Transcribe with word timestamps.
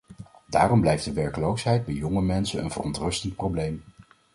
Daarom 0.49 0.81
blijft 0.81 1.03
de 1.05 1.13
werkloosheid 1.13 1.85
bij 1.85 1.93
jonge 1.93 2.21
mensen 2.21 2.63
een 2.63 2.71
verontrustend 2.71 3.35
probleem. 3.35 3.83